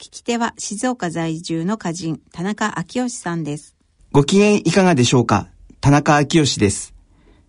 [0.00, 3.74] 聞き手は静岡在住の歌人、田中昭義さんです。
[4.12, 5.48] ご機嫌いかがでしょうか？
[5.80, 6.94] 田中昭義です。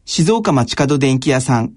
[0.03, 1.76] 静岡町角電気屋さん。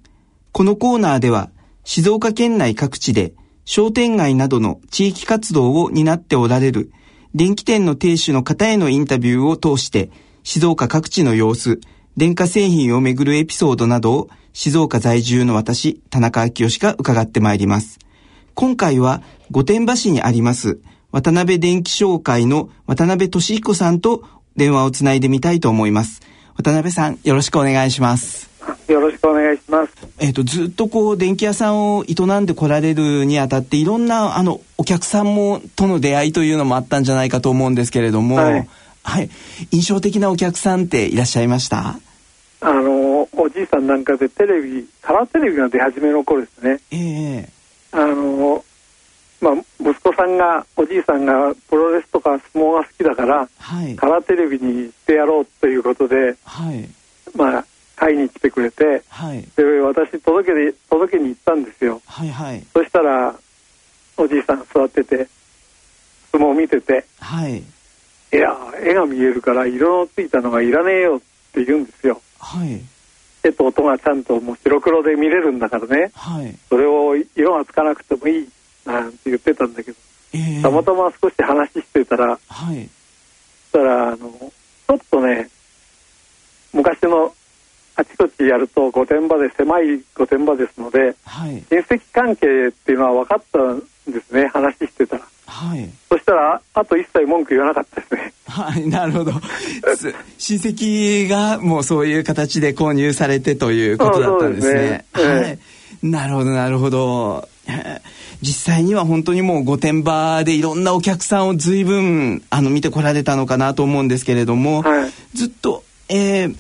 [0.50, 1.50] このコーナーでは、
[1.84, 3.34] 静岡県内各地で
[3.66, 6.90] 商店街などの地域活動を担っておられる
[7.34, 10.10] 電気店の亭主の方へのインタビューを通して、
[10.42, 11.80] 静岡各地の様子、
[12.16, 17.98] 電化製品をめぐるエピソードなどを静岡在住の私、田中昭義が伺ってまいります。
[18.54, 20.78] 今回は御殿場市にあります
[21.10, 24.24] 渡辺電気商会の渡辺俊彦さんと
[24.56, 26.20] 電話をつないでみたいと思います。
[26.56, 28.50] 渡辺さん、よろしくお願いします。
[28.88, 29.92] よろしくお願いします。
[30.18, 38.68] えっ、ー、と、ずっとこう、電気屋さんを営んでこられるにあたって、いろんな、あの、お客さんも、との出会いというのもあったんじゃないかと思うんですけれども、はい。
[39.04, 39.30] はい、
[39.70, 41.98] 印象的なお客さんっていらっしゃいました？
[42.60, 46.78] あの、おじいさんなんかでテレビ、カラーテレビが出始めの頃ですね。
[46.90, 47.48] ええー、
[47.92, 48.64] あの、
[49.40, 56.88] まあ、息子さんが、おじいさんがプロレスとか相撲が好きだから、はい、カラーテレビにしてやろうということで、はい、
[57.34, 63.34] まあ、買いに来てくれて、はい、で私届けで届けに行ったんですよ、はいはい、そしたら
[64.16, 65.28] おじいさん座ってて
[66.32, 67.64] 相撲を見てて、はい、い
[68.32, 71.20] や絵が見えるから色のついたのがいらねえよっ
[71.52, 72.80] て言うんですよ、はい、
[73.44, 78.48] 絵と音がちゃんともう白黒で見れるんだからね、はい、それを色がつかなくてもいい
[78.86, 79.98] なんて言ってたんだけど、
[80.32, 82.88] えー、たまたま少し話してたら、はい、
[83.72, 85.50] そしたらあのちょっとね
[86.72, 87.34] 昔の
[87.94, 95.31] あちこちやると御殿場で狭い御殿場ですので、はい、親戚関係っていうのは分かったんですね話してたら。
[95.52, 98.32] はい、そしたらあと一切文句言わなかったですね。
[98.48, 99.32] はい、なるほど。
[100.38, 105.04] 親戚がもうそういう形で購入されてということだったんですね。
[105.12, 105.58] はい、
[106.02, 107.48] なるほど、なるほど。
[108.40, 116.56] 実際には本当にもう御殿場でいろんなお客さんを随分あの見てこられたのかなと思うんですけれども、はい、ずっと、えー、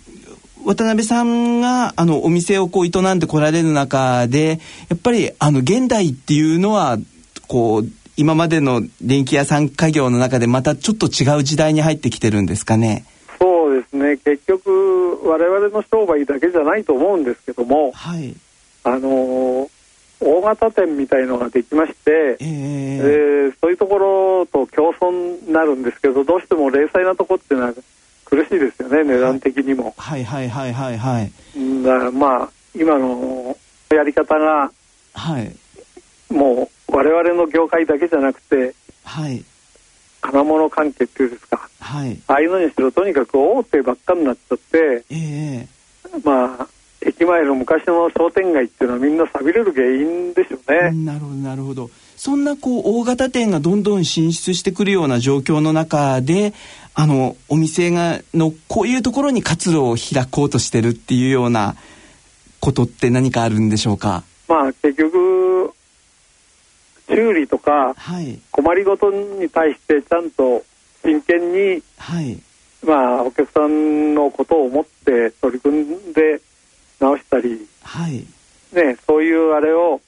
[0.64, 4.60] 渡辺さんがあのお店をこう営んでこられる中で
[4.90, 6.98] やっぱりあの現代っていうのは
[7.48, 13.04] こう今までの電気屋さん家業の中でまたちょっと違う時代に入ってきてるんですかね？
[13.38, 14.18] そうですね。
[14.18, 18.34] 結局我々の商売だけじゃないと思うんですけども、はい、
[18.84, 19.70] あの
[20.20, 27.74] 大型店みたいのができまして、えー、えー、そういうところと競争になるんですけどどうしても零細なとこっていうのは
[28.24, 31.32] 苦しいですよね値段的にも、はい、はいはいはいはい。
[31.82, 33.56] だからまあ今の
[33.90, 34.70] やり方が、
[35.14, 35.54] はい、
[36.32, 39.42] もう我々の業界だけじゃなくて、はい、
[40.20, 46.68] 金物関係っていうんですか、はい、ああいうのにしろとにかく大手ばっかになっちゃって、えー、まあ
[47.00, 50.92] 駅前の昔の商店街っていうのはみんな寂れる原因でしょうね。
[51.04, 51.90] なるほどなるほど。
[52.16, 56.54] そんなこう大型店がどんどん進出してくるような状況の中で
[56.94, 61.74] あのお店がのこういうところに活路を開こうとしてるっていうような
[62.60, 64.22] ことって何かあるんでしょうか？
[64.46, 65.71] まあ結局
[67.14, 67.94] 修理とか
[68.50, 70.64] 困りごとに対してちゃんと
[71.04, 72.38] 真剣に、はい、
[72.84, 76.40] まあお客さんのことを思って取り組んで
[77.00, 78.24] 直したり、はい
[78.72, 80.00] ね、そういうあれを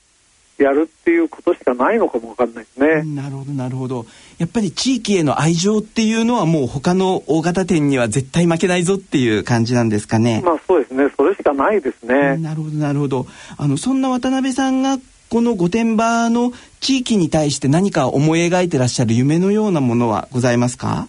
[0.59, 3.03] やるっていうことしかないのかもわかんないですね。
[3.03, 4.07] なるほどなるほど。
[4.39, 10.43] やっぱり地域への愛情っていうのはもう他の大型店には絶対負けないぞっていう感じなんですかね。
[10.45, 11.09] まあそうですね。
[11.17, 12.37] それしかないですね。
[12.37, 13.27] なるほどなるほど。
[13.57, 14.99] あのそんな渡辺さんが
[15.31, 21.09] この御殿場の地域に対して何か思い描いてらっしゃる夢のようなものはございますか？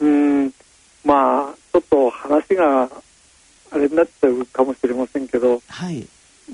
[0.00, 0.52] うん
[1.04, 2.88] まあちょっと話が
[3.70, 5.60] あれになっちゃうかもしれませんけど。
[5.68, 6.06] はい。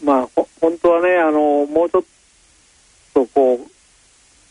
[0.05, 2.03] まあ、ほ本当はねあのもうちょっ
[3.13, 3.71] とこう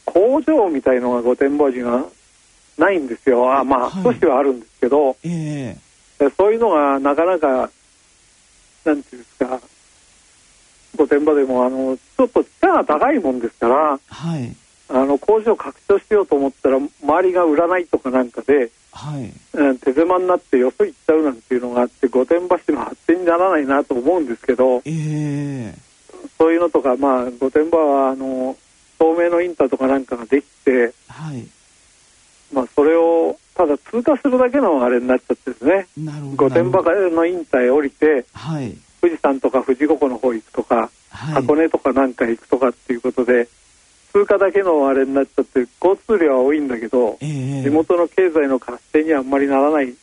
[0.04, 2.06] 工場みたいのが御殿場寺が
[2.78, 7.70] ないんですよあまあ、少しはあるんですけど、えー、そういうのがなかなか
[8.84, 9.62] なんていうんですか
[11.00, 14.56] 御殿場でもあのちょっと地価が高いもんですから、はい、
[14.90, 19.32] あの工場拡張しようと思ったら周りが売らないとかなんかで、はい。
[19.54, 25.78] うん、手狭になってよそ行っちゃうなんていうのがあって御殿場市の発展にならないなと思うんですけど、えー、
[26.38, 28.58] そういうのとか、まあ、御殿場はあの
[28.98, 31.48] 透明のインターとかなんかができて、はい。
[32.52, 35.88] まあ、それをただ通過するだけのあれになっちゃってですね。
[36.36, 43.48] 御殿場のインターへ降りて、はい、富士山とか富士五湖の方行くとか、はい、箱根とかなんか行くとかっていうことで
[44.12, 49.94] 通過だけのあれになっちゃって交通量は多いんだけど、えー、地元の経済の活性にはあんまりならないっ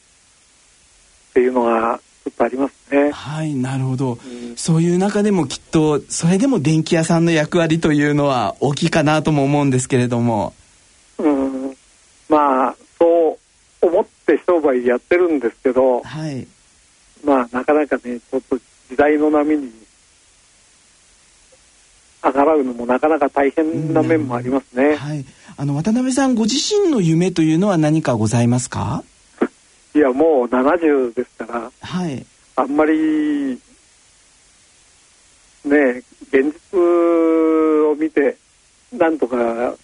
[1.34, 3.10] ていうのがちょっとありますね。
[3.10, 10.54] はいなるほど、うん、そういう中でもきっとそれでも電気屋さんの役割というのは大きいかなとも思うんですけれども。
[11.19, 11.76] うん。
[12.28, 13.38] まあそ
[13.82, 16.46] う思って商売やってるんですけど、はい、
[17.25, 18.58] まあなかなかねちょっと
[18.88, 19.71] 時代の波に
[22.23, 24.97] 逆らうのもなかなか大変な面もありますね。
[24.97, 25.25] はい。
[25.56, 29.05] あの渡辺さんご自身の夢というのは何かございますか？
[29.94, 32.27] いやもう70ですから、はい。
[32.56, 33.61] あんまり
[35.65, 38.37] ね現実を見て
[38.93, 39.75] なんとか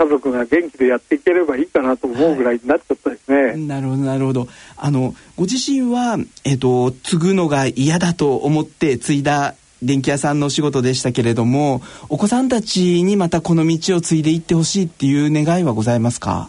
[0.00, 3.36] 家族が元気でやっていければいいかなと思うぐらいになっちゃったですね。
[3.36, 4.48] はい、なるほどなるほど。
[4.78, 16.48] あのご自身はえっ、と継ぐのが嫌だと思って継いだ電気屋さんのお仕事でしたけれどもお子さんたちにまたこの道を継いでいってほしいっていう願いはございますか？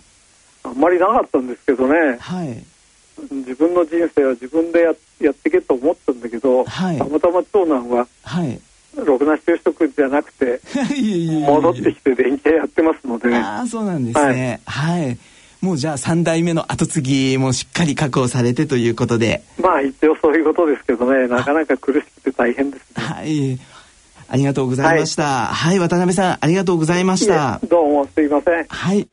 [0.64, 2.64] あんまりなかったんですけどね、はい、
[3.32, 8.60] 自分の人生は自分でややっていけと思ったんだけど、はい、たまたま長男は、はい、
[8.96, 10.60] ろくな就職じゃなくて
[11.46, 14.60] 戻ってきて電気屋やってますので、ね、ああそうなんですね。
[14.66, 15.18] はい、はい。
[15.62, 19.44] もうじゃあ3代目の後継ぎもしっかり確保されてということで。
[19.62, 21.28] まあ一応そういうことですけどね。
[21.28, 23.60] なかなか苦しくて大変ですねはい。
[24.28, 27.60] ありがとうございました、はい、はい、渡辺さんありがとうございました。
[27.68, 28.66] どうもすいません。
[28.68, 29.08] はい。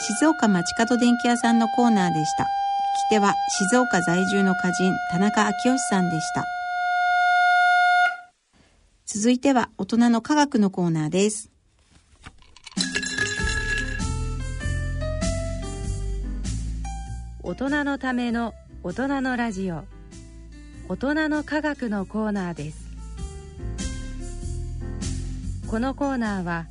[0.00, 2.59] 静岡町角電気屋さんのコーナーでした
[3.10, 6.44] 手は静岡在住の歌人田中昭義さんでした。
[9.04, 11.50] 続いては大人の科学のコーナーです。
[17.42, 18.54] 大人のための
[18.84, 19.82] 大人のラジオ。
[20.88, 22.90] 大人の科学のコーナーです。
[25.66, 26.66] このコーナーは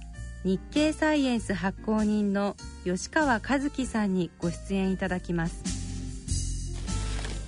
[0.45, 2.55] 日経サイエンス発行人の
[2.85, 5.78] 吉川和樹さんにご出演いただきます。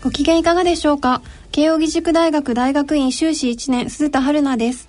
[0.03, 1.21] ご機嫌いかがでしょうか？
[1.51, 4.87] 慶應義塾大学大学院修士1年鈴田春奈です。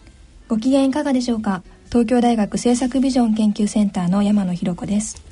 [0.49, 1.63] ご機嫌いかがでしょうか？
[1.91, 5.23] 東京大学政策ビジョン研究センターの山野博子です。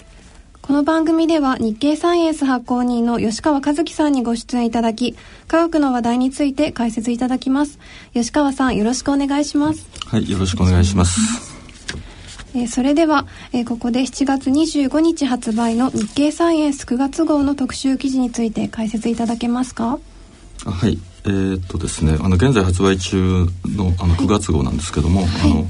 [0.60, 5.16] この番組では日経サイエンス発行人の吉川和樹さんにご出演いただき、
[5.48, 7.78] 科学の話題について解説いただきます。
[8.12, 9.88] 吉川さん、よろしくお願いします。
[10.08, 11.49] はい、よろしくお願いします。
[12.54, 19.98] えー、それでは、えー、ここで7月25日発売の日経サイエンス9月号の特集記事について解説いただけますか？
[20.64, 25.66] はい、えー、っとですねあの現在発売中のあの9月号なんですけども、はい、あの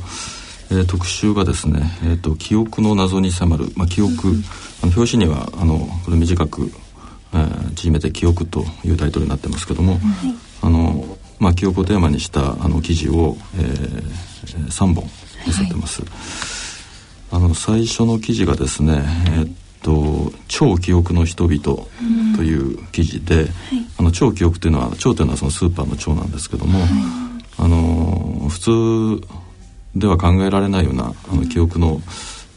[0.73, 4.45] えー、特集がですね、えーと「記憶の謎に迫る」まあ、記憶、うん、
[4.85, 6.71] あの表紙にはあのこれ短く、
[7.35, 10.01] えー、縮めて「記憶」というタイトルになってますけども、はい、
[10.63, 15.09] あのまあ、記憶をテーマにしたあの記事を、えー、3本
[15.45, 16.11] 載せてます、はい、
[17.33, 21.61] あの最初の記事がですね、えーと「超記憶の人々」
[22.37, 23.41] という記事で、うん。
[23.41, 23.51] はい、
[23.99, 26.89] あの超記憶というのは超というのはそのスーパーの超なんですけども、はい、
[27.59, 28.61] あの普
[29.21, 29.29] 通
[29.97, 32.01] では考えられないようなあの記憶の、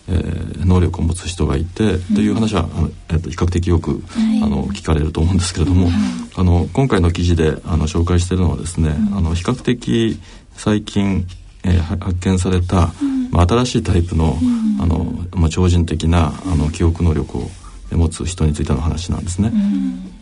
[0.08, 2.68] えー、能力を持つ人がいて、という話は、
[3.10, 5.90] えー、と比較的よく、はい、あの聞かれると思うんですけれども、
[6.36, 10.20] あの今回の記事であの紹介しているのはですね、あの比較的
[10.56, 11.26] 最近、
[11.64, 12.94] えー、発見された、
[13.32, 14.38] まあ、新しいタイプの,、
[14.80, 15.06] あの
[15.36, 17.50] まあ、超人的なあの記憶能力を
[17.92, 19.52] 持つ人についての話なんですね。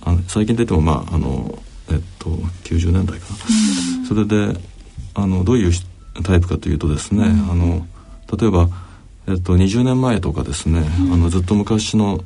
[0.03, 1.57] あの最近出てもまああの
[1.89, 4.05] えっと90年代かな。
[4.07, 4.59] それで
[5.13, 5.71] あのどういう
[6.23, 7.85] タイプかというとですね、あの
[8.37, 8.69] 例えば
[9.27, 10.83] えっと20年前とかですね、
[11.13, 12.21] あのずっと昔の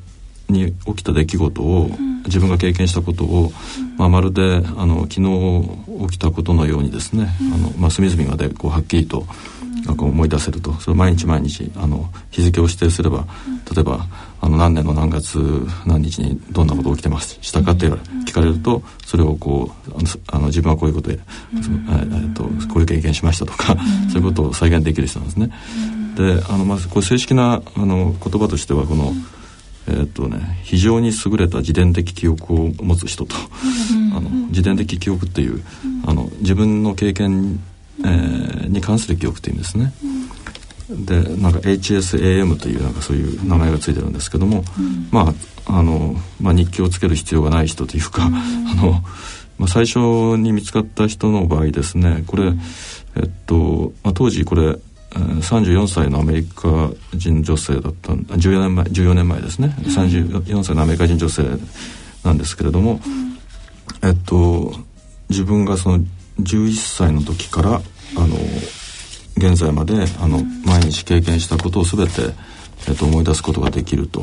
[0.49, 1.89] に起きた出来事を、
[2.25, 3.51] 自分が経験したことを、
[3.97, 9.25] まあ、まるであの昨日起きたことのようにですね、あのまあ、隅々までこうはっきりと
[9.85, 13.25] なんか思い出せるとそれ毎日毎日あの日付を指定すれば
[13.73, 14.07] 例えば
[14.41, 15.37] あの何年の何月
[15.85, 19.91] 何日にどんなこと起きてましたかって聞かれるとそれをこう
[20.27, 21.19] あの自分はこういうことで、
[21.53, 23.75] えー、とこういう経験しましたとか
[24.11, 25.51] そういうことを再現できる人なんですね。
[26.15, 29.13] であのまずこれ正式なあの言葉としてはこの、
[29.87, 33.35] えー、っとね、非常に優れた自伝的記憶を持つ人と、
[34.15, 35.63] あの自伝的記憶っていう、
[36.05, 37.59] あの自分の経験
[38.03, 39.93] えー、に関する記憶というんですね。
[40.89, 45.33] でなんか HSAM というなんかそういう名前がついてるんですけども、うん、ま
[45.65, 48.35] ああの、まあ、日記をつける必要がない人というか、うん、
[48.69, 49.03] あの
[49.57, 49.99] まあ、最初
[50.37, 52.51] に見つかった人の場合ですねこれ、
[53.15, 54.77] えっとまあ、当時これ
[55.15, 59.75] 34歳のアメリカ人女性だった14年前14年前ですね。
[59.79, 61.43] 34歳のアメリカ人女性
[62.23, 62.99] なんですけれども、
[64.03, 64.73] えっと
[65.29, 66.03] 自分がその
[66.39, 67.79] 11歳の時からあ
[68.19, 68.35] の
[69.37, 72.33] 現在まであの毎日経験したことを全て、
[72.87, 74.21] えっと、思い出すことができると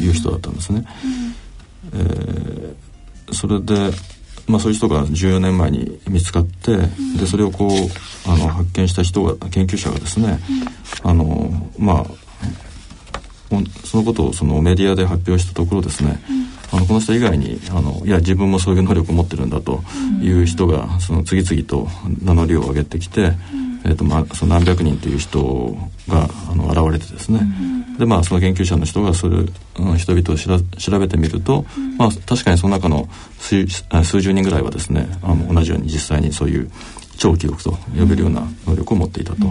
[0.00, 0.86] いう人だったんですね。
[1.94, 3.90] えー、それで
[4.46, 6.76] まあ、そういう人が14年前に見つかって、
[7.18, 10.38] でそれをこうあの発見した人が研究者がですね、
[11.02, 12.06] あのまあ
[13.84, 16.20] そのことをそのメディアで発表したところですね、
[16.72, 19.82] あのこの人以外にあのいや自分もそういう能力を持ってるんだと
[20.20, 21.88] いう人がその次々と
[22.24, 23.32] 名乗りを上げてきて、
[23.84, 25.76] えーとまあ、その何百人という人
[26.08, 27.40] があの現れてですね、
[27.98, 31.64] でまあその研究者の人がそれ、うん、人々をしら調べてみると、
[31.98, 36.70] まあ、確かにその中の数数十人ぐらいはですねあの同じように実際にそういう
[37.18, 39.46] 超記憶と呼べるような能力を持っていたと。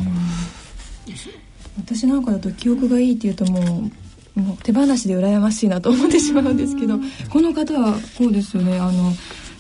[1.78, 3.92] 私なんかだと記憶がいいっていうともう
[4.36, 6.98] もう手放しで羨ましいなと思ってしまうんですけど
[7.30, 9.12] この方はこうですよねあの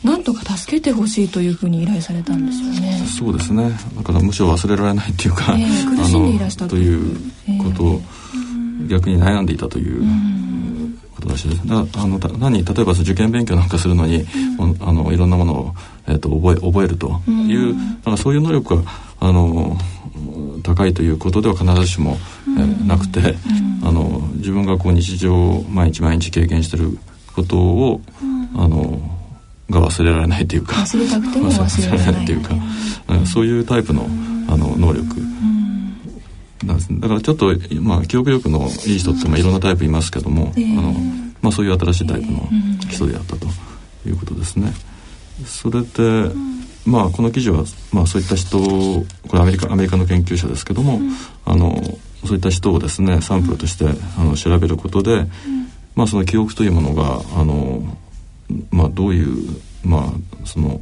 [0.04, 3.06] なんとか助けてほしいというふうに依頼されたんですよね。
[3.20, 3.70] そうですね。
[3.96, 7.16] だからむしろ忘れられないっていうか、えー、苦しんでいらしたという
[7.64, 8.02] ことを、
[8.88, 10.04] 逆に悩んでいたという。
[11.14, 11.68] ことらしいです。
[11.68, 14.26] だあの何例えば受験勉強なんかするのに、
[14.60, 15.76] うん、あのいろんなものを
[16.08, 19.78] えっ、ー、と覚え覚えるという、うん、なんかそういう能力があの
[20.64, 23.71] 高いということでは必ずしも、うん、えー、なくて、うん、
[24.52, 26.98] 自分がこう日常毎日毎日経験してる
[27.34, 28.02] ことを、
[28.54, 29.00] あの
[29.70, 32.26] が忘れられないというか忘れたくても忘れられない。
[32.26, 32.54] というか、
[33.26, 34.06] そういうタイプの
[34.50, 35.16] あの能力
[36.66, 40.94] なんです、ね、だからちょっと、まあ、記憶力のいい人ってまあいろんなタイプいますけども、えー、あの
[41.42, 42.50] まあ、そういう新しいタイプの
[42.90, 43.48] 人であったと
[44.06, 44.74] いうことですね。
[45.46, 46.36] それで、
[46.86, 51.00] まあ、この記事は、まあ、そういった人これアメリカアメリカの研究者ですけども、
[51.46, 51.82] あの
[52.26, 53.86] そういった人をですねサンプルとして
[54.18, 55.26] あの調べることで、
[55.96, 57.98] まあ、その記憶というものがあの
[58.70, 60.82] まあ、どういう、まあその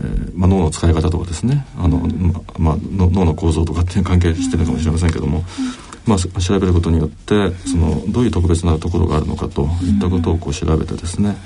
[0.00, 1.98] えーまあ、脳の使い方とかですねあの、
[2.58, 5.42] まあ、脳の構造とかっていう関係してるかもしれませんけども、
[6.06, 11.36] まあ、調べることによってそのどういう特別なところがあるのかといったことをこう調べてですね、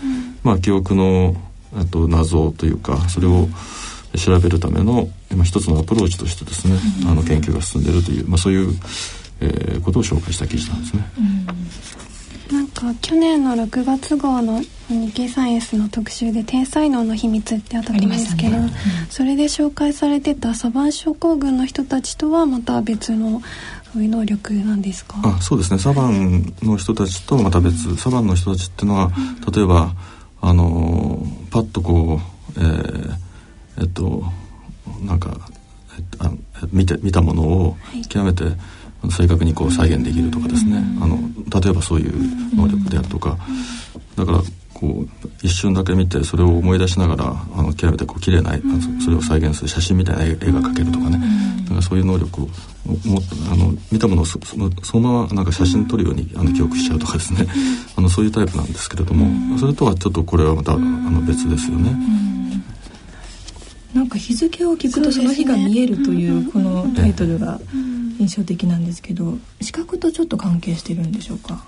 [0.43, 1.37] まあ、記憶の
[1.91, 3.49] と謎というかそれを
[4.19, 8.71] 調べるための今一つのアプローチとしてですねあの研究が進んでいるという、まあ、そういう、
[9.40, 11.02] えー、ことを紹介した記事なんですね。
[12.52, 18.71] なんか去年の6月号の日経サイエンスの特集で低才能の秘密ってあったと思うんですけど、ねうん、
[19.09, 23.40] それで紹介されてたサバン症候群の人たちとはまた別の
[23.93, 25.17] そういう能力なんですか？
[25.23, 25.79] あそうですね。
[25.79, 29.95] サバンの人たちとまた別サバンの人たちっていうのは、うん、例えば
[30.40, 33.17] あのパッとこうえー、
[33.81, 34.23] えっと
[35.05, 35.37] なんか、
[35.97, 37.77] えっと、見て見たものを
[38.09, 38.57] 極めて、はい
[39.09, 41.17] 正確にこう再現できるとかですね、あの
[41.63, 43.39] 例えばそういう能力であるとか、
[44.17, 44.39] だから
[44.75, 48.53] こう一瞬だけ見てそれを思い出しながらあの極めてこう綺麗な
[49.03, 51.19] それを再現する写真みたいな絵が描けるとかね、
[51.65, 52.47] だからそういう能力を
[53.07, 53.21] も
[53.51, 57.47] あの見たものをそのそのままなんか写真撮るようにあの記憶しちゃうとかですね。
[57.97, 62.30] あのそういうタイプなんですけれどもそれとはちょっとこれはまたあの別ですよね。
[63.95, 67.61] なんか日付を聞くとその日が見えるというこのタイトルが
[68.19, 71.65] 印象的なんですけど視覚とちょっと関係してるんでしょうか？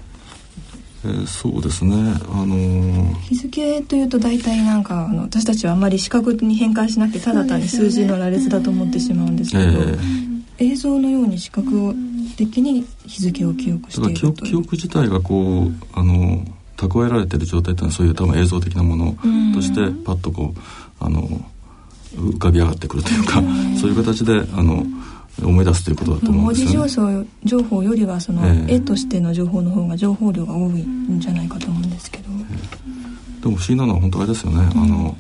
[1.05, 11.93] えー、そうですね、あのー、日付というと大体なんかあの私たちはあんまり視覚に変換しなくてただ単に数字の羅列だと思ってしまうんですけど、えー、映像のように視覚
[12.37, 14.51] 的に日付を記憶しているという。
[14.51, 16.45] 記憶自体がこうあの
[16.77, 19.17] 蓄えられてる状態っていうのはそういう多分映像的なもの
[19.55, 20.61] としてパッとこう
[21.05, 21.45] あの
[22.17, 23.43] 浮かび上がってくるというか
[23.81, 24.85] そういう形であの
[25.43, 35.17] 思い出すということだと思うんですよ、ね、文字情報情報よりはその、絵としての情報の方が情報量が多いんじゃないかと思うんですけど、えー、でも不思議なのは本当あれですよね、うん、あの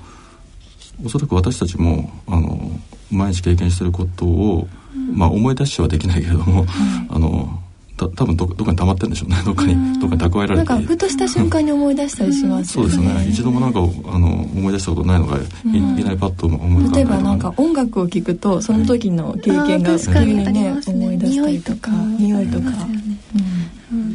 [1.05, 2.71] おそらく私たちもあの
[3.11, 4.69] 毎日経験していることを、
[5.15, 6.67] まあ、思い出しはできないけれども、
[7.11, 7.62] あの
[8.09, 9.37] た多分どどっかに溜まってるんでしょうね。
[9.45, 10.69] どっかにどっかに蓄えられて。
[10.69, 13.27] なんかふとした瞬間に思い出したりします、ね、そうですね。
[13.29, 21.91] 一度もなんかあの思い出したことないのがい,、きなりパッと思い浮例えばなんか音楽を聴くとその時の経験が急にね思い出したりとか。
[22.19, 22.71] 匂いとか。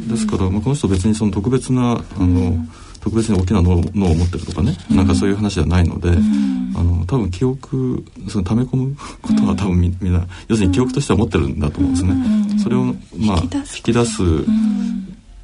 [0.08, 2.56] ですから、まあ、この人別にその特別なあの、
[3.00, 6.47] 特別に大きな脳脳を持ってるとかね、うん、なんかそういう話ではないので、うん、
[6.78, 12.12] あの多分記憶その溜め込む ことは多分みみんな要するに記憶としては持ってるんだと思うんですね。
[12.52, 12.84] うん、それを
[13.18, 14.22] まあ引き出す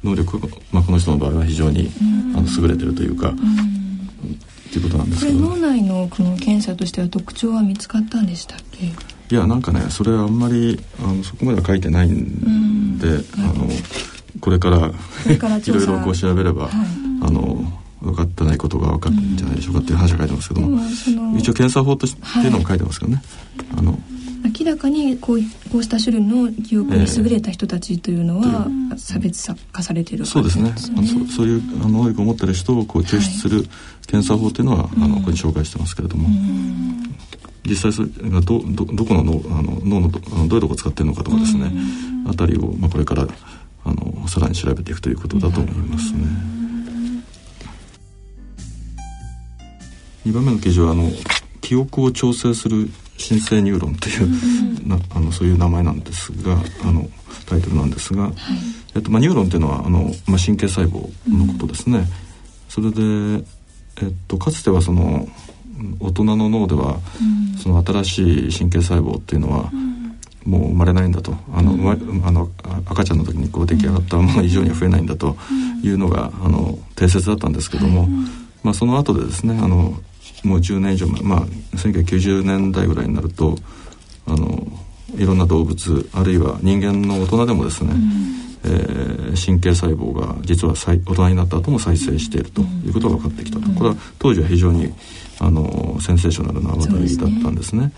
[0.03, 1.89] 能力が、まあ、この人の場合は非常に、
[2.35, 3.29] あの優れてるというか。
[3.29, 8.85] っていうことなんですけど、脳内のこの検査としては特徴は見つかったんでしたっけ？
[8.87, 8.93] い
[9.37, 13.69] やなんかねそれはあんまりあのそこまでは書いてないんで、あの
[14.41, 14.77] これから
[15.25, 16.71] いろいろこう調べれば、はい、
[17.21, 17.71] あの
[18.05, 20.79] 分かってないことが分かるんじゃないでしょうかっていう話が書いてますけども、
[21.37, 23.21] 一応検査法としてのも書いてますけどね。
[23.71, 23.99] はい、あの
[24.59, 25.39] 明らかにこう
[25.71, 30.73] こうした種類の記憶に優れた人たちというのは差別化されている、ね、そうですね。
[30.97, 33.65] あのそそういうあの能力を持っている人をこう抽出する
[34.07, 36.29] 検査法というのは、はい、あのここに紹介してますけれども。
[37.67, 41.71] 実際それがどどどこの脳あの脳のどあのどういうとこ使ってるのかとかですね、
[42.27, 43.27] あたりを、まあ、これから
[43.85, 46.64] あのさらに調べていくということだと思いますね。
[50.25, 51.09] 2番目の記事はあの
[51.61, 54.27] 記憶を調整する新生ニューロンという、う
[54.85, 57.07] ん、なあのそういう名前なんですがあの
[57.47, 58.33] タイトルなんですが、はい、
[58.95, 61.99] えっとまあ、ニューロンっていうのはあの、まあ、神経細胞のことですね。
[61.99, 62.05] うん、
[62.69, 63.45] それで、
[64.01, 65.27] えっと、かつてはその
[65.99, 69.71] 大人の脳では、うん、その新しい神経細胞っていうのは、
[70.45, 71.35] もう生まれないんだと。
[71.53, 72.49] あの、うん、あの
[72.85, 75.37] 赤ちゃんの時にこう出来上がったもの以上には増えないんだと
[75.83, 78.07] いうのが、あの定説だったんですけども、
[78.63, 79.93] まあ、その後でですねあの
[80.45, 83.55] もう10年以上前、まあ、1990年代ぐらいになると
[84.27, 84.65] あの
[85.17, 88.01] いろんな動物あるいは人間の大人でもですね、うん、
[88.63, 94.93] えー、神経細胞が実は大人になった後も再生しているということが分かってきたと、うん、これは当時は非常に
[95.39, 97.91] あのセンセーショナルな話題だったんですね。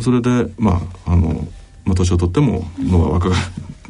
[0.00, 0.18] そ、ね。
[0.18, 1.46] うん、れでまああの
[1.84, 3.30] まあ、年をとっても脳は若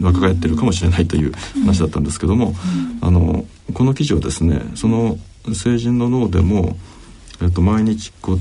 [0.01, 1.33] 若返ってるかもしれないという
[1.65, 2.55] 話だったんですけども、
[3.01, 5.17] あのこの記事はですねその
[5.55, 6.77] 成人の脳でも
[7.43, 8.40] えっと、毎日こう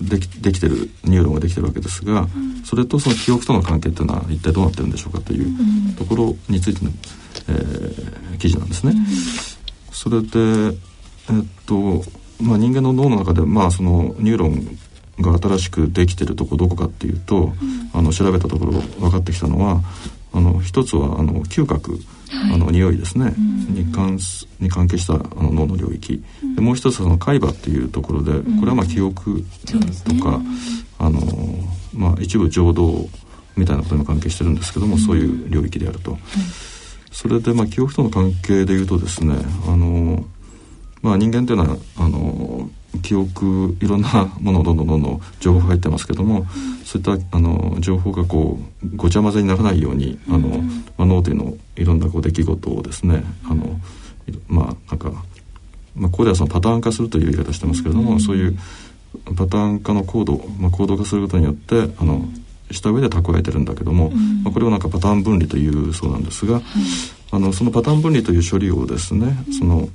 [0.00, 6.90] できできてるニューロンができてるわけですが、うん、それとその記憶との関係っていうのは一体どうなってるんでしょうかというところについての、
[7.48, 8.92] えー、記事なんですね。
[8.92, 9.04] うん、
[9.92, 10.76] それで、
[11.30, 12.02] えっと
[12.40, 14.78] まあ、人間の脳の中で、まあ、そのニューロン
[15.20, 19.80] が新しくできてるとこどこかっていうと、うん、あの調べたところ分かってきたのは
[20.32, 22.00] あの一つはあの嗅覚、はい、
[22.52, 24.18] あの匂いですね、うん、に関
[24.60, 30.44] に関係したあの脳の領域、うん、でもう一つその海馬っていうところで、これはまあ記憶とか、ね、
[30.98, 31.20] あの
[31.94, 33.08] まあ、一部情動
[33.56, 36.16] みたいなことにも関係してるんですけども、そういう領域であると。
[37.10, 39.34] それでまあ記憶との関係でいうとですね
[39.68, 40.24] あの、
[41.02, 46.46] まあ、人間っていうのはあの記憶いろんなものどんどんどんどん情報入ってますけども、
[46.84, 50.48] そういったあの情報がこうごちゃ混ぜにならないようにあの、
[50.98, 53.80] まあ、脳というのいろんなこう出来事をですねあの
[54.46, 55.10] まあなんか、
[55.96, 58.58] まあ、ここではそのパターン化するという言い方してますけれども、そういう
[59.36, 62.26] パターン化のコード、まあ、コード化することによってあの
[62.70, 64.10] した上で蓄えてるんだけども、
[64.44, 66.60] まあ、これをなんかパターン分離というそうなんですが、
[67.30, 69.88] あのそのパターン分離という処理をですねその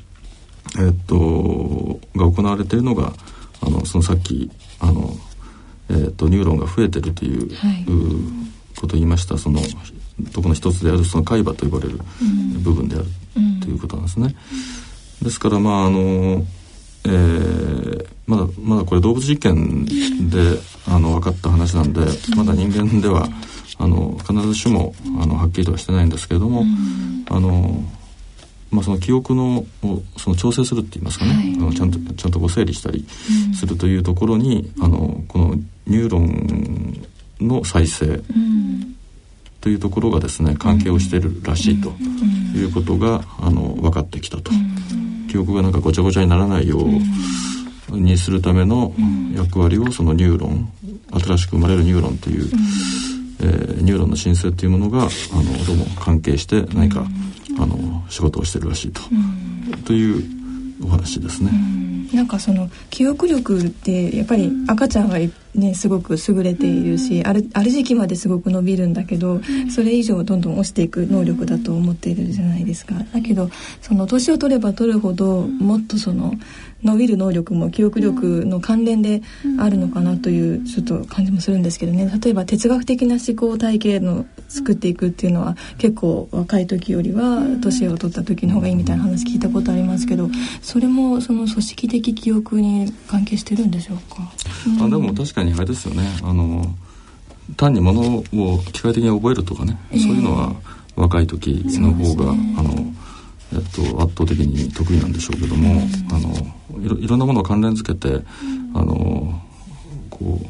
[0.80, 3.13] えっとが行われているのが
[3.62, 5.12] あのそのさっきあの、
[5.90, 7.86] えっと、ニューロンが増えてるという、はい、
[8.80, 9.38] ことを言いました。
[9.38, 9.60] その
[10.34, 12.00] とこの一つであるその海馬と呼ばれる
[12.63, 13.06] 部分である、
[13.62, 14.36] ということなんですね。
[15.22, 16.46] ですからまああの
[17.06, 19.86] えー、まだまだこれ動物実験
[20.30, 22.02] であの分かった話なんで
[22.36, 23.30] まだ人間では
[23.78, 26.66] あの必ずしもあのはっきりとはしてないんですけれども、
[27.30, 27.84] あの
[28.71, 29.65] まあ、その記憶の
[30.17, 33.06] その調整するって言いますかね、はい、あのちゃんとちゃんとこう整理したり
[33.58, 37.08] するというところに、うん、あのこのニューロン
[37.39, 38.21] の再生
[39.62, 41.89] というところがですね関係をしているらしいと
[42.58, 44.51] いうことが、あの分かってきたと、
[45.30, 48.93] 記憶がなんかごちゃごちゃにならないようにするための
[49.36, 50.71] 役割をそのニューロン
[51.12, 52.49] 新しく生まれるニューロンという、
[53.41, 57.06] えー、ニューロンの新生というものがあのどうも関係して何か、
[57.60, 57.77] あの
[58.10, 59.02] 仕事をしてるらしいと、
[59.86, 60.24] という
[60.84, 61.52] お話ですね。
[62.13, 65.17] なんかその記憶力ってやっぱり赤ちゃんは
[65.58, 69.41] ねすごく優れているし、あるある時期まですごく伸びるんだけど、
[69.74, 72.96] それ以上どんどん落ちていく能力だと思っているじゃないですか。
[73.13, 73.50] だけど
[73.82, 76.34] その年を取れば取るほどもっとその
[76.84, 79.24] 伸びる能力も記憶力の関連で
[79.60, 82.12] あるのかなというちょっと感じもするんですけどね。
[82.24, 90.30] 例えば哲学的な思考体系の作っていくっていうのは結構若い時よりは年を取った時の方がいいみたいな話聞いたことありますけど
[90.62, 94.32] それもその組織的記憶に関係してるんでしょうか、
[94.67, 96.04] うん、あでも確かにあれですよね。
[96.24, 96.66] あの
[97.56, 98.02] 単にもの
[98.34, 100.54] を機械的に覚えるとかね、そういうのは
[100.96, 102.94] 若い時の方が、ね、あの
[103.54, 108.24] えっと、圧倒的に得意なんでしょうけども、うん、あのいろいろんなものを関連付けて、うん、
[108.76, 109.42] あの
[110.10, 110.46] こう、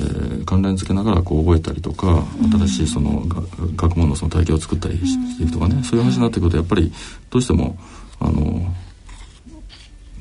[0.00, 3.22] えー、関連付けながらこう覚えたりとか、うん、新しいその
[3.76, 6.92] 学問のその体系を作ったりしていくとかね、そういう話になってくるとやっぱり
[7.30, 7.78] どうしても
[8.20, 8.74] あの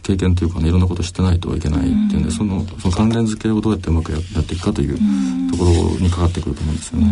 [0.08, 4.98] 経験というかねいろんなことしてないといけないっていうんで、そのその関連付けをどうやってうまくやっていくかという
[5.52, 7.08] ところにかかってくると思うんですよね。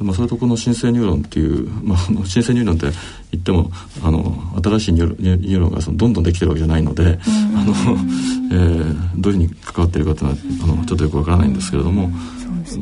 [0.00, 2.86] まあ、それとこの新生ニューロンっていう、まあ、新生ニューロンって
[3.32, 3.70] 言っても
[4.02, 7.74] あの新しいニューロンがそのどんどんできてるわけじゃないので、あの
[8.52, 12.10] えー、どういうふうに関わっているかというのはあのちょっとよくわからないんですけれども、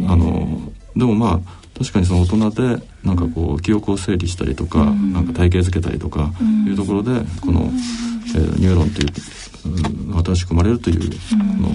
[0.09, 6.33] あのでもまあ確かにその大人でなんかこう記憶を整理したりとか、うん、なんか体系づけたりとか
[6.67, 7.11] いうところで、
[7.41, 7.71] この、
[8.35, 9.09] えー、ニューロンという、
[10.15, 11.17] うん、新しく生まれるというこ
[11.61, 11.69] の、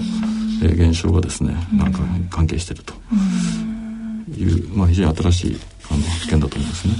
[0.62, 2.94] えー、現象がですねなんか関係していると。
[4.38, 5.60] いう、まあ、非常に新しい
[5.90, 6.94] あの発見だと思いますね。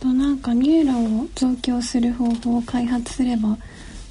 [0.00, 3.56] あとなんかニューロンを増強する方法を開発すれば、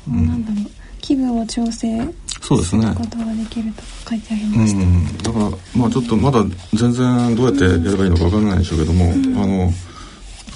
[0.09, 2.07] うん、なんだろう気分を調整
[2.51, 2.85] そうですね。
[2.93, 9.71] ことができると書いてありました、うん、だからまあちょっとまだ全然どうやってやればいいのか分からないでしょうけども、うん、あの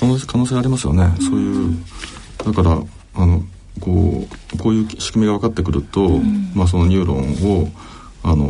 [0.02, 1.76] 可能可能性ありますよね、うん、そういう
[2.44, 3.42] だからあの
[3.80, 6.10] こうこういう仕組みが分かってくると、
[6.54, 7.70] まあそのニューロンを
[8.24, 8.46] あの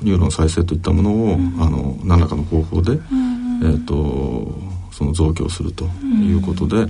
[0.00, 4.52] ニューロン再生といったものを、あの何らかの方法で、えーと、
[4.92, 6.86] その増強するということで、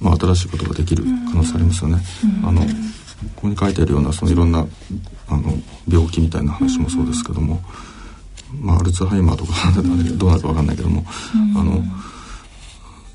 [0.00, 1.98] まあ、新しいことができる可能性ありますよね。
[2.44, 2.62] あの
[3.36, 4.66] ここに書いてあるようなそのいろんな
[5.28, 5.54] あの
[5.88, 7.60] 病気みたいな話もそうですけども、
[8.60, 9.52] まあ、アルツハイマーとか
[10.16, 11.04] どうなるか分かんないけども、
[11.56, 11.82] あの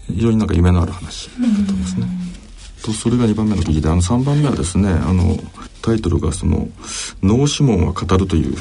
[0.08, 2.08] 非常になんか夢のある話だったんですね。
[2.84, 5.38] とそれが2番目の記事であの3番目はですねあの
[5.82, 6.68] タイトルがその
[7.22, 8.56] 「脳指紋は語る」という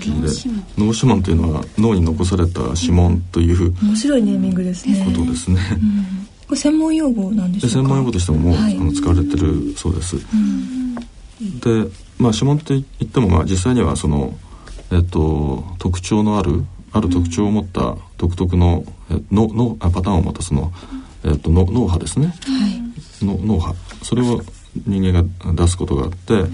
[0.00, 1.22] 記事で、脳指紋。
[1.22, 5.04] というのは脳に残された指紋という面白いネーミングですね。
[5.04, 5.60] ことですね。
[6.46, 10.16] これ専門用語なんでしょう専門用語としてももう、はい、あの使われてるそうです。
[10.16, 10.24] で、
[12.18, 14.36] まあ指紋って言ってもまあ実際にはその
[14.92, 18.84] えっと特徴のあるある特徴を持った独特の
[19.30, 20.72] ののパターンを持ったその
[21.24, 22.26] えっとの脳波ですね。
[22.26, 22.32] は
[23.22, 23.74] い、の脳波。
[24.02, 24.40] それを
[24.86, 26.44] 人間が出すことがあって、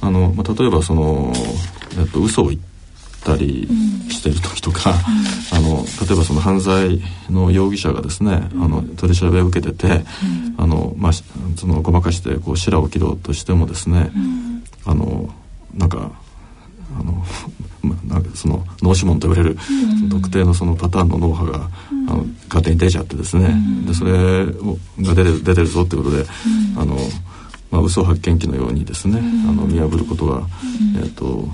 [0.00, 1.32] あのまあ例えばその
[1.98, 2.75] えっと嘘を言って
[3.26, 3.66] たり
[4.08, 4.94] してる時とか、
[5.52, 10.04] あの例えばその犯罪の容疑者がですね、あの取り調べを受けてて、
[10.56, 14.12] あのまあそのごまかしてこう白を切ろうとしてもですね、
[14.84, 15.28] あの
[15.74, 16.12] なんか
[16.98, 17.24] あの
[18.06, 19.58] なんかその脳指紋と言われる、
[20.08, 21.68] 特定のそのパターンの脳波が、
[22.08, 26.24] あの勝手に出ちゃってですね、でそれをが出てる出てるぞっていうことで、
[26.76, 26.96] あの
[27.72, 30.46] まあ嘘発見器のようにですね、あの見破ることが、
[30.96, 31.48] えっ、と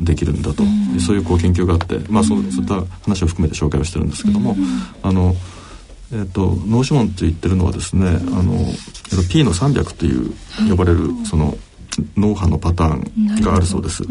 [0.00, 4.56] できるんだと、うん、そういうこう研究があって、まあ、そうそういった話を含めて紹介をしてるんですけども、
[5.02, 5.34] あの
[6.12, 8.56] えーと、脳指紋って言ってるのはですねあの
[9.30, 10.32] P の300という
[10.68, 11.56] 呼ばれるその
[12.16, 14.04] 脳波のパターンがあるそうです。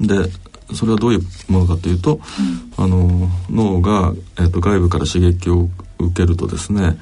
[0.00, 0.30] で
[0.74, 2.18] それはどういうものかというと、
[2.78, 6.96] あの脳が、えーと、外部から刺激を受けるとですね、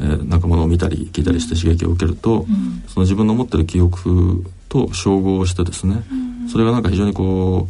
[0.00, 2.46] えー、なんかものを見たり聞いたりして刺激を受けると、
[2.88, 4.44] その自分の持ってる記憶
[4.86, 6.02] と照合してですね、
[6.50, 7.68] それがなんか非常にこ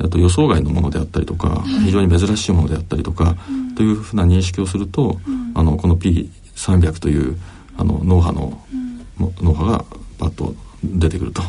[0.00, 3.36] うあと予想外のものであったりとか、非常に珍しいものであったりとか、
[3.76, 5.18] というふうな認識をすると、
[5.54, 7.36] あのこの P300 という
[7.76, 8.60] あの脳波の、
[9.40, 9.84] 脳波が
[10.18, 11.42] パッと出てくると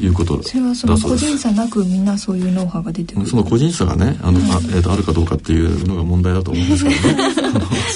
[0.00, 3.26] いうことそれはその個人差なくみんなそういう脳波が出てくる。
[3.26, 6.96] その個人差がねあの、あえー、とあるかどうかっていうのが問題だと思うんですけど。
[7.18, 7.34] ね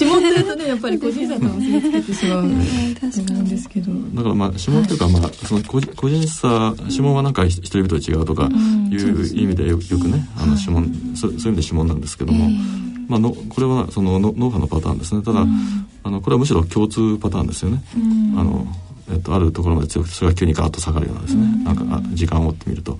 [0.00, 3.92] 指紋ってるとねやっぱり個人差と結びつけてしまうなんですけど。
[4.14, 8.48] だからまあ指紋というか、まあその個個人差指紋はなんか一人々違うとか
[8.90, 12.50] いう意味でよくねあの指紋そういう意味で指紋なんですけども、
[13.08, 15.22] まあ、のこれはその脳波のパターンですね。
[15.22, 15.44] ただ、
[16.02, 17.82] あのこれはむしろ共通パターンですよね。
[18.36, 18.66] あの
[19.10, 22.98] えっと、あるところまで強くてそれが急にガーッと下がるようなですね、うん、なんか時間を追ってみると、うん、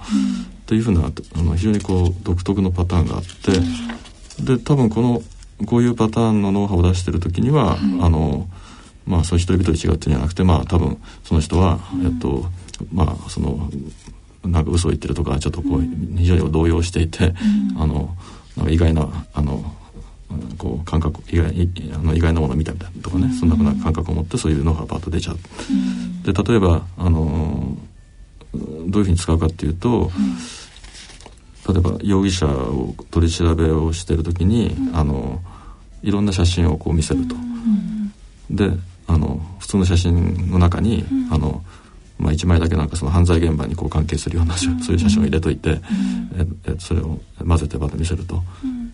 [0.67, 5.23] というふうなあの非常にこう独特のパターンがあって、で多分この
[5.67, 8.49] こういうパターンの脳波を出してる時には、あの
[9.07, 12.47] まあそういう一人一人違うっていうんじゃなくてまあ多分その人は、えっと
[12.93, 13.71] まあその
[14.45, 15.83] なんか嘘を言ってるとかちょっとこう
[16.17, 17.35] 非常に動揺していて、
[17.79, 18.17] あの
[18.57, 19.65] なんか意外なあの
[20.59, 21.49] こう感覚意外
[21.95, 23.49] あの意外なものを見たみたいなとかね、そん。
[23.49, 25.39] なふうな感覚を持ってそういうのがパッと出ちゃう。
[26.25, 27.77] で例えばあの
[28.53, 30.11] どういうふうに使うかっていうと、
[31.69, 35.41] 例えば容疑者を取り調べをしてる時に、あの
[36.03, 37.35] いろんな写真をこう見せると。
[38.51, 38.71] で
[39.07, 41.63] あの普通の写真の中に、あの
[42.19, 45.81] まあ、1枚だけなんかその犯罪現場にこう関係するようなそういう写真を入れといて、
[46.67, 48.43] えそれを混ぜてバッと見せると、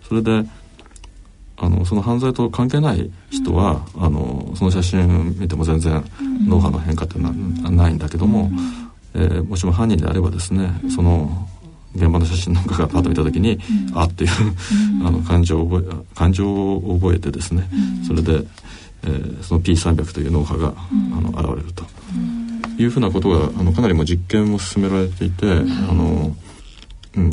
[0.08, 0.44] それで
[1.62, 6.02] あのその犯罪と関係ない人は、あのその写真見ても全然
[6.46, 7.28] 脳波の変化っていうの
[7.64, 8.50] はないんだけども、
[9.14, 11.46] えー、もしも犯人であればですねその
[11.94, 13.58] 現場の写真なんかがパッと見た時に、
[13.94, 14.30] あっていう
[15.04, 17.68] あの感情を覚え感情を覚えてですね、
[18.06, 18.42] それで、
[19.02, 21.84] えー、その P300 という脳波が、あの現れると。
[22.78, 25.54] いうふうなことがあのかなりも実験も進められていて、あ
[25.92, 26.34] の、
[27.16, 27.30] うん、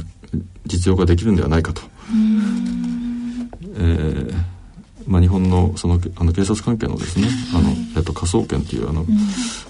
[0.66, 1.82] 実用化できるんではないかと。
[3.78, 4.58] えー
[5.08, 9.06] まあ、日本のそのあの警察関係のですね、あのえっと、科捜研っていうあの、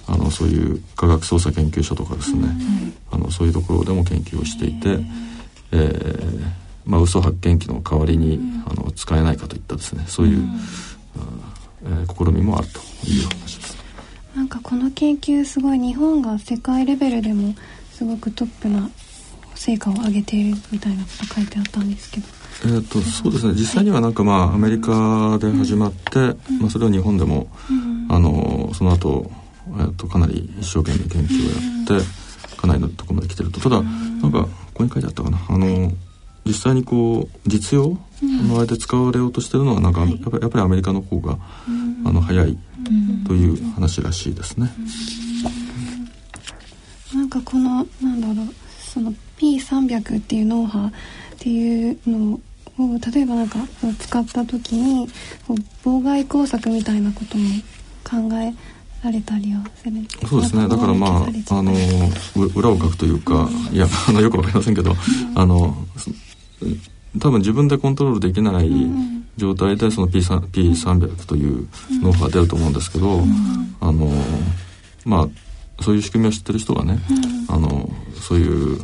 [0.08, 2.50] あのそういう科学捜査研究所とかですね、
[3.12, 5.00] あのそういうところでも研究をしていて、
[5.72, 6.42] えー
[6.86, 10.44] まあ、嘘発見器の代わりに、あの使えないかといったですねそういう、
[11.84, 13.24] えー、試みもあるという。
[13.24, 13.78] 話です。
[14.36, 17.56] なんかこの研究すごい日本が世界レベルでも
[17.92, 18.90] すごくトップな
[19.56, 22.37] 成果を上げているみたいなこと書いてあったんですけど。
[22.66, 23.54] えーと、そうですね。
[23.54, 29.30] 実際にはなんかまあアメリカで始まって、うん、まあ、それは日本でも、うん、あのその後、
[29.68, 33.60] えーとかなり一生懸命研究をやって、かなりのところまで来てると。
[33.60, 35.40] ただ、なんかここに書いてあったかな。
[35.48, 35.92] あの
[36.46, 41.38] 実際にこう実用のあれで使われようとしてるのはなんか、やっぱりやっぱりアメリカの方が、
[42.06, 42.58] あの早い
[43.28, 44.72] という話らしいですね。
[47.14, 50.92] なんかこのなんだろうその P300 っていう脳波
[51.38, 52.40] っていうのを
[53.14, 53.60] 例えばなんか
[54.00, 55.08] 使った時に
[55.84, 57.50] 妨害工作みたいなことも
[58.04, 58.54] 考え
[59.04, 59.94] られたりはする。
[60.28, 60.68] そうですね。
[60.68, 61.74] だからまああの
[62.56, 64.98] 裏を書くというか、うん、いやあのよくわかりませんけど、うん、
[65.40, 65.76] あの
[67.20, 68.70] 多分自分でコントロールできない
[69.38, 71.68] 状態でその P300 P300 という
[72.02, 74.10] 脳波が出ると思うんですけど、うん、あの
[75.06, 77.00] まあそういう仕組みを知ってる人がね、
[77.50, 77.88] あの
[78.20, 78.80] そういう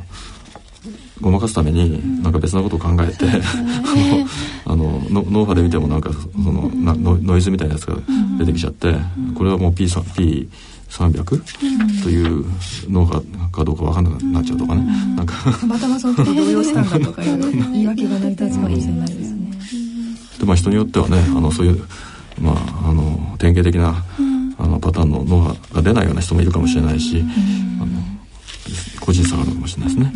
[1.23, 3.25] ごまかすためになんか別なことを考えて、
[4.65, 7.95] あの脳波で見てもなんかそのなノイズみたいなやつが
[8.37, 8.93] 出てきちゃって、
[9.33, 10.49] これはもう P300 P
[10.89, 12.45] 300という
[12.89, 15.35] 脳波かどうか分かんなくなっちゃうとかね、なんか。
[15.59, 17.39] たまたまその時動揺したんだとかいう
[17.71, 19.51] 言い訳が成り立つかもしれないですね。
[20.39, 21.81] でまあ人によってはねあのそういう
[22.41, 24.03] まああの典型的な、
[24.59, 27.23] あのパターンの脳波が出ないような人もいるかもしれないし、
[27.81, 27.87] あの
[28.99, 30.13] 個人差があるかもしれないですね。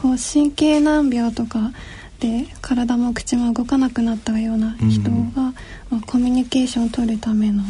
[0.00, 1.72] こう神経難病とか
[2.20, 5.52] で体も口も動かなくなったような人が、うんま
[5.98, 7.62] あ、コミュニケーションを取るための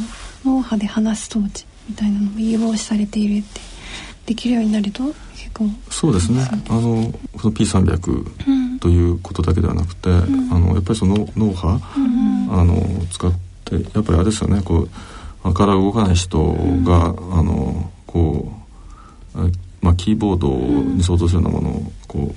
[0.45, 3.61] 脳波で話す装置みたいなのも有望視されているって
[4.27, 5.03] できるようになると
[5.35, 6.47] 結構そうですね。
[6.69, 12.77] あのその P300 ということだけではなくて、うん、あのやっぱりその脳波、うん、あの
[13.11, 13.33] 使っ
[13.64, 14.62] てやっぱりあれですよね。
[14.62, 14.88] こ
[15.45, 16.38] う体が動かない人
[16.85, 18.53] が、あのこ
[19.35, 22.35] うまあ、キーボードに相当するようなものをこ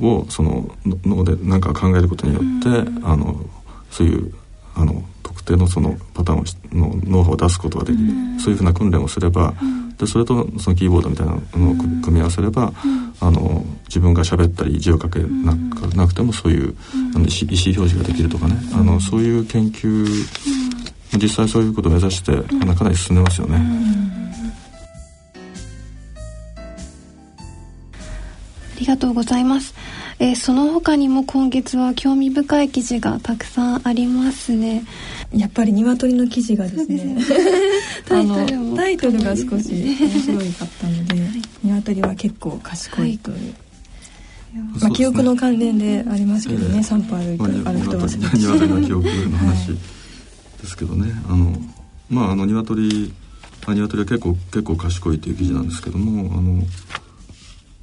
[0.00, 0.68] う、をその
[1.04, 3.36] 脳で何か考えることによって、あの
[3.90, 4.32] そういう
[4.74, 8.08] あの特定のそのパターンのノウハウを出すことができる、
[8.40, 9.54] そういうふうな訓練をすれば、
[9.98, 12.72] でそれとそのキーボードみたいなのを組み合わせれば、
[13.20, 15.54] あの自分が喋ったり字を書けな
[15.96, 16.76] なくてもそういう、
[17.14, 20.06] あの意思表示ができるとかね、あのそういう研究、
[21.20, 22.32] 実際そういうことを目指して
[22.74, 24.17] かなり進んでますよね。
[28.88, 29.74] がとうございます。
[30.18, 34.82] えー、その他にも今月は興味深い記事がたくさんありますね。
[35.32, 37.18] やっぱり鶏の記事がですね。
[38.08, 41.28] タイトルもタイトルが少し面白いかったので、
[41.62, 43.36] 鶏は結構賢いという。
[43.36, 43.54] はい。
[44.80, 51.54] まあ、記憶の関連でありますけどね、散歩歩いて歩くと忘れて鶏の記憶の話ですけどね、あの
[52.08, 53.12] まああの鶏
[53.66, 56.62] あ鶏は結構結構賢いという記事なんですけども、あの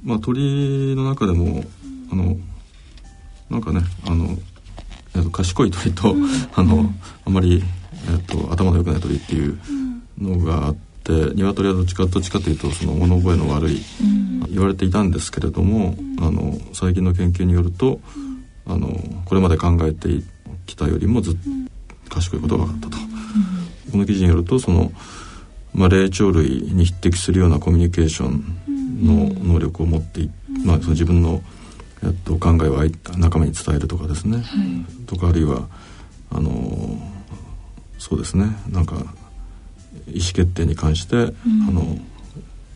[0.04, 1.64] まあ、鳥の中でも
[2.12, 2.36] あの
[3.50, 4.36] なんかねあの、
[5.14, 7.62] えっと、賢い鳥と、うん、あの、うん、あんまり、
[8.10, 9.58] えっと、頭の良くない鳥っていう
[10.18, 13.80] のがあって、うん、鶏はどっちかどっちかというとその物覚えの悪い、
[14.50, 18.00] 言われていたんですけれども、あの最近の研究によると、
[18.66, 18.88] あの
[19.24, 20.08] これまで考えて
[20.66, 21.34] きたよりもずっ
[22.08, 23.06] と賢いことが分かったと。
[23.92, 24.92] この記事によるとその、
[25.72, 28.65] まあ、霊長類に匹敵するようなコミュニケーション
[28.96, 30.30] の能力を持ってい、
[30.64, 31.42] まあ、その自分の、
[32.02, 32.82] えっと、考えを
[33.18, 35.66] 仲間に伝えるとかですね、はい、とかあるいは
[36.30, 36.98] あの
[37.98, 38.46] そうですね。
[38.68, 38.96] なんか
[40.08, 41.32] 意思決定に関して、うん、
[41.68, 41.98] あの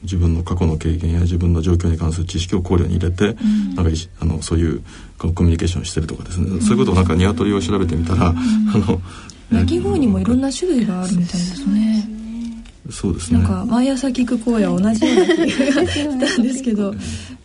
[0.02, 4.82] 自分の過去の経験や自分の状況に関する知識を考慮に入れて、うん、なんかあのそういう
[5.18, 9.00] コミュニケーションしてるとかですね、うん、そういうことをなんか鶏を調べてみたら、あの
[9.50, 12.19] 鳴き声にもいろんな種類があるみたいですね。
[12.90, 13.38] そうですね。
[13.38, 16.94] なんか毎朝聞く声は同じような気が したんですけど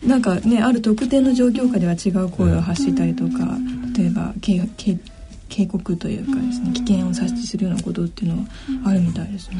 [0.06, 3.58] なんかねある特定の状況下では違う声を発したりとか
[3.96, 4.98] 例えば警警
[5.48, 8.44] 警告というかですね危険を察知するようなことっていうのは
[8.84, 9.56] あるみたいですね。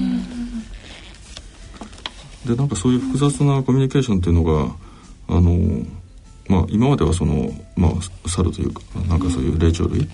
[2.46, 4.74] でなんかそういう複雑なコミュニケーションっていうのが
[5.28, 5.84] あの
[6.48, 10.08] まあ今まではそのまあ猿というかなんかそういう霊長類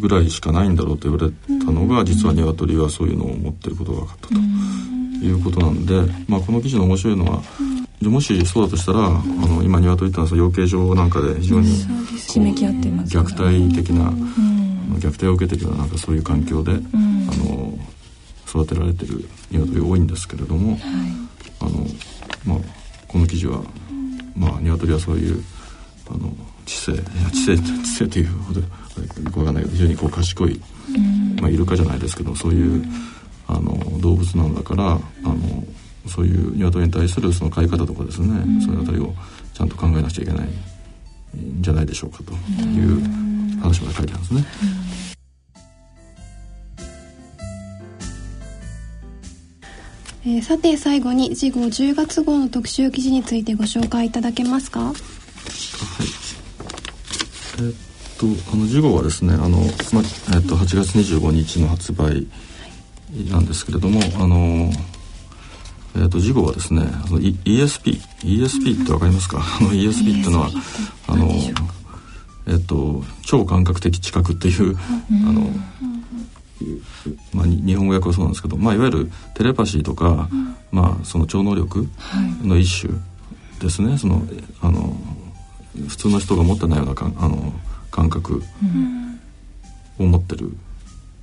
[0.00, 5.94] ぐらいしかないんだろうと言われたのが、実は鶏はそういうのを持ってることが分かったということなんで、
[6.28, 7.42] まあ、この記事の面白いのは、
[8.02, 9.10] もしそうだとしたら、あ
[9.46, 11.68] の今鶏ってのは養鶏場なんかで非常に
[13.06, 14.10] 虐待的な、
[14.98, 17.78] 虐待を受けてるようななんかそういう環境で、あの
[18.48, 20.78] 育てられてる鶏多いんですけれども、
[21.60, 21.86] あの
[22.44, 22.58] まあ、
[23.08, 23.62] この記事は、
[24.36, 25.42] まあ、鶏はそういう
[26.10, 26.32] あの
[26.66, 28.66] 知性いや知性知性というほどよ
[29.32, 30.60] くわかんないけど非常にこう賢い、
[31.40, 32.84] まあ、イルカじゃないですけどそういう
[33.48, 35.64] あの動物なんだからあの
[36.06, 38.28] そういう鶏に対するその飼い方とかですね、
[38.64, 39.12] そういうあたりを
[39.54, 43.02] ちゃんと考えなくちゃいけないんじゃないでしょうかという
[43.60, 44.44] 話まで書いてあるんですね。
[50.26, 54.80] えー、さて最後に次号10月号の特集記事についてご紹介いただけますか？
[54.80, 54.94] はい。
[57.58, 57.74] えー、っ
[58.18, 62.26] とあの次号はですねあのまえー、っと8月25日の発売
[63.30, 64.72] なんですけれどもあの
[65.94, 70.50] えー、と次号はですねあの ESP ESP ってわかりますか、 あの ESP っていうのは
[71.06, 71.28] あの
[72.46, 74.76] えっ、ー、と超感覚的知覚っていう、
[75.10, 75.95] あの、まあ、
[77.46, 80.28] 日本語訳はそうなんですけど、まあ、いわゆるテレパシーとか、
[80.70, 81.88] まあ、その超能力
[82.42, 82.92] の一種
[83.60, 84.22] ですね、その
[84.60, 84.94] あの
[85.88, 87.52] 普通の人が持ってないようなかあの
[87.90, 88.42] 感覚
[89.98, 90.50] を持ってる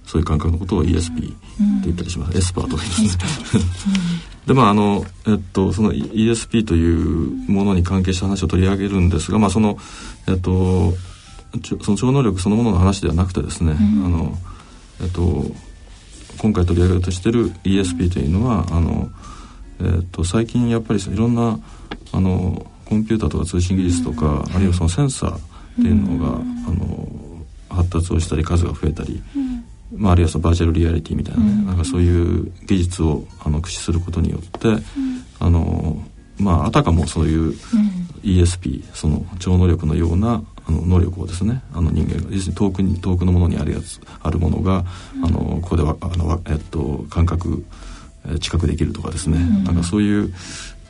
[0.05, 1.35] そういう感覚のことを ESP って
[1.83, 3.13] 言ったりします、エスパーとか言いま
[3.45, 3.63] すね。
[4.47, 9.77] でまああのえっとその ESP というものに関係した話を取り上げるんですがまあその
[10.27, 10.93] えっと
[11.81, 14.37] その超能力そのものの話ではなくてですね、うん、あの
[15.01, 15.45] えっと
[16.37, 19.09] 今回取り上げようとしている ESP というのはあの、
[19.81, 21.59] えっと、最近やっぱりいろんな
[22.11, 25.39] あのコンピューターとか通信技術とか、うん、あるいはそのセンサーっ
[25.75, 27.07] ていうのが、うん、あの
[27.69, 29.21] 発達をしたり数が増えたり、
[29.95, 34.81] まあ、あるいはそのバーチャルリアリティみたいなね、うん、なんかそういう技術をあの駆使することによって、うん、
[35.39, 35.97] あの
[36.37, 37.55] まああたかもそういう
[38.23, 44.85] ESP、その超能力のようなあの能力をですねあの人間が要するに遠くに遠くのものにあるやつあるものが、
[45.23, 47.65] あのここではあの、えっと、感覚
[48.39, 50.33] 知覚できるとかですね、なんかそういう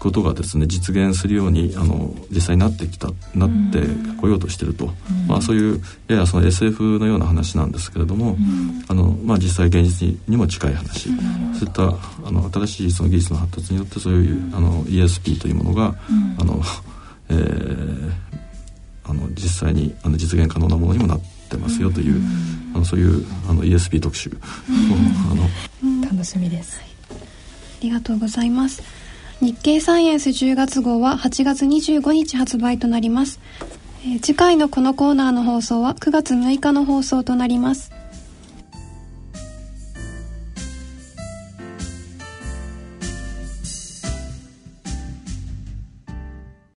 [0.04, 3.80] ことがですね実現するようにあの実際になってきたなって
[4.20, 11.84] こようとしてると、うん、まあ、そういうややその SF のような話なんですけれども、うん、あのまあ、実際現実にも近い話、うん、そういった
[12.28, 15.96] あの新しいその技術の発達によってそういうあの ESP というものが、
[16.38, 16.62] あの
[17.30, 18.12] えー、
[19.06, 22.22] あの実際にあの実現可能なものにもなってますよという、
[22.76, 24.32] あのそういうあの ESP 特集、
[25.32, 25.44] あの
[26.08, 26.82] 楽しみです。
[27.10, 27.14] あ
[27.82, 28.82] りがとうございます。
[29.44, 33.42] 日経サイエンス10月号は8月25日発売となります、
[34.06, 37.93] えー、次回のこのコーナーの放送は9月6日の放送となります